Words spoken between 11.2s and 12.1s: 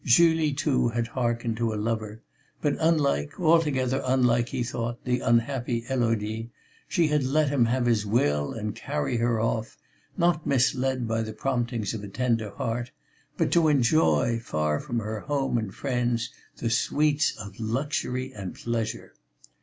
the promptings of a